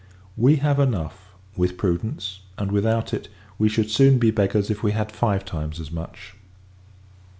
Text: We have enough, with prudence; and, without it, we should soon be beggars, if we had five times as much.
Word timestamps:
We 0.35 0.55
have 0.55 0.79
enough, 0.79 1.35
with 1.55 1.77
prudence; 1.77 2.39
and, 2.57 2.71
without 2.71 3.13
it, 3.13 3.29
we 3.59 3.69
should 3.69 3.91
soon 3.91 4.17
be 4.17 4.31
beggars, 4.31 4.71
if 4.71 4.81
we 4.81 4.93
had 4.93 5.11
five 5.11 5.45
times 5.45 5.79
as 5.79 5.91
much. 5.91 6.33